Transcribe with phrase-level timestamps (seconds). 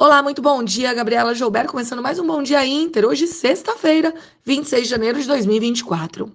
[0.00, 4.84] Olá, muito bom dia, Gabriela Joubert, começando mais um Bom Dia Inter, hoje sexta-feira, 26
[4.84, 6.32] de janeiro de 2024.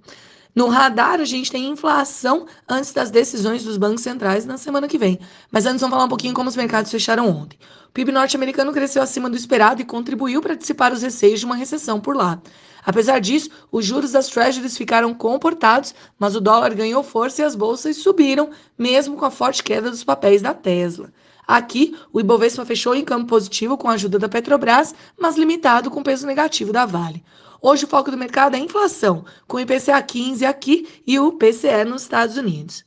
[0.54, 4.97] No radar, a gente tem inflação antes das decisões dos bancos centrais na semana que
[4.97, 5.17] vem.
[5.49, 7.57] Mas antes, vamos falar um pouquinho como os mercados fecharam ontem.
[7.87, 11.55] O PIB norte-americano cresceu acima do esperado e contribuiu para dissipar os receios de uma
[11.55, 12.41] recessão por lá.
[12.86, 17.55] Apesar disso, os juros das treasuries ficaram comportados, mas o dólar ganhou força e as
[17.55, 21.14] bolsas subiram, mesmo com a forte queda dos papéis da Tesla.
[21.48, 26.02] Aqui, o Ibovespa fechou em campo positivo com a ajuda da Petrobras, mas limitado com
[26.02, 27.24] peso negativo da Vale.
[27.61, 31.33] Hoje o foco do mercado é a inflação, com o IPCA 15 aqui e o
[31.33, 32.85] PCE nos Estados Unidos.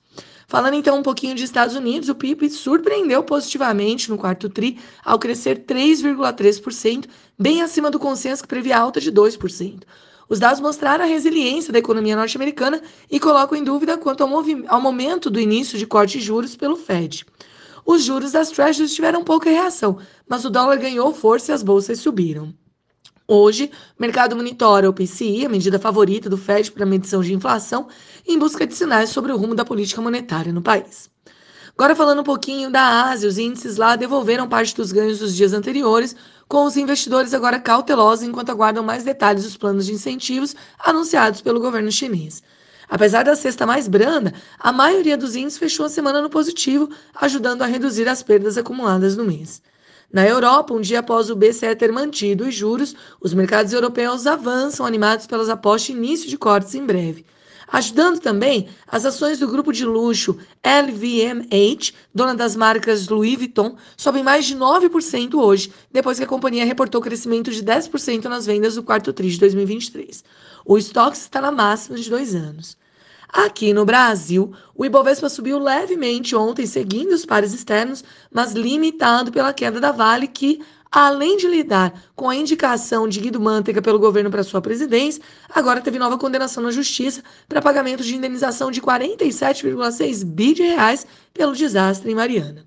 [0.48, 5.18] Falando então um pouquinho de Estados Unidos, o PIB surpreendeu positivamente no quarto TRI ao
[5.18, 7.06] crescer 3,3%,
[7.38, 9.82] bem acima do consenso que previa alta de 2%.
[10.28, 14.30] Os dados mostraram a resiliência da economia norte-americana e colocam em dúvida quanto ao,
[14.68, 17.26] ao momento do início de corte de juros pelo Fed
[17.86, 22.00] os juros das Treasuries tiveram pouca reação, mas o dólar ganhou força e as bolsas
[22.00, 22.52] subiram.
[23.28, 27.88] Hoje, o mercado monitora o PCI, a medida favorita do Fed para medição de inflação,
[28.26, 31.08] em busca de sinais sobre o rumo da política monetária no país.
[31.76, 35.52] Agora falando um pouquinho da Ásia, os índices lá devolveram parte dos ganhos dos dias
[35.52, 36.16] anteriores,
[36.48, 41.60] com os investidores agora cautelosos enquanto aguardam mais detalhes dos planos de incentivos anunciados pelo
[41.60, 42.42] governo chinês.
[42.88, 47.62] Apesar da cesta mais branda, a maioria dos índices fechou a semana no positivo, ajudando
[47.62, 49.60] a reduzir as perdas acumuladas no mês.
[50.12, 54.86] Na Europa, um dia após o BCE ter mantido os juros, os mercados europeus avançam
[54.86, 57.26] animados pelas apostas de início de cortes em breve.
[57.68, 64.22] Ajudando também as ações do grupo de luxo LVMH, dona das marcas Louis Vuitton, sobem
[64.22, 68.82] mais de 9% hoje, depois que a companhia reportou crescimento de 10% nas vendas do
[68.82, 70.24] quarto TRI de 2023.
[70.64, 72.76] O estoque está na máxima de dois anos.
[73.28, 79.52] Aqui no Brasil, o Ibovespa subiu levemente ontem, seguindo os pares externos, mas limitado pela
[79.52, 80.62] queda da Vale, que,
[80.96, 85.82] além de lidar com a indicação de Guido Mantega pelo governo para sua presidência, agora
[85.82, 91.54] teve nova condenação na justiça para pagamento de indenização de 47,6 bi de reais pelo
[91.54, 92.64] desastre em Mariana.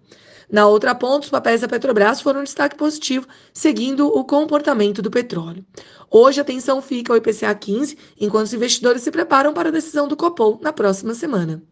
[0.48, 5.10] Na outra ponta, os papéis da Petrobras foram um destaque positivo, seguindo o comportamento do
[5.10, 5.66] petróleo.
[6.08, 10.08] Hoje, a atenção fica ao IPCA 15, enquanto os investidores se preparam para a decisão
[10.08, 11.64] do Copom na próxima semana.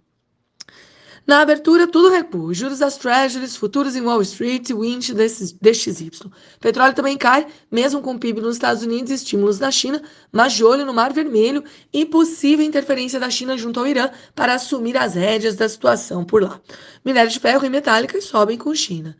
[1.27, 2.53] Na abertura, tudo recua.
[2.53, 6.09] Juros das Treasuries, futuros em Wall Street o índice DXY.
[6.61, 10.01] Petróleo também cai, mesmo com PIB nos Estados Unidos e estímulos na China,
[10.31, 14.53] mas de olho no Mar Vermelho e possível interferência da China junto ao Irã para
[14.53, 16.61] assumir as rédeas da situação por lá.
[17.03, 19.13] Minério de ferro e metálicas sobem com China.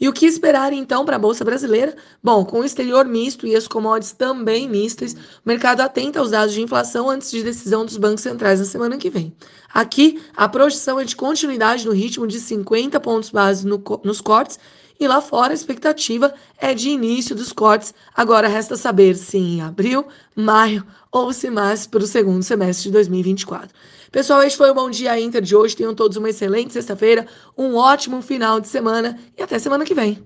[0.00, 1.96] E o que esperar então para a Bolsa Brasileira?
[2.22, 6.54] Bom, com o exterior misto e as commodities também mistas, o mercado atenta aos dados
[6.54, 9.34] de inflação antes de decisão dos bancos centrais na semana que vem.
[9.72, 14.58] Aqui, a projeção é de continuidade no ritmo de 50 pontos base no, nos cortes
[14.98, 17.94] e lá fora a expectativa é de início dos cortes.
[18.14, 22.92] Agora resta saber se em abril, maio ou se mais para o segundo semestre de
[22.92, 23.70] 2024.
[24.10, 25.74] Pessoal, este foi o Bom Dia Inter de hoje.
[25.74, 27.26] Tenham todos uma excelente sexta-feira,
[27.58, 30.22] um ótimo final de semana e até semana que vem.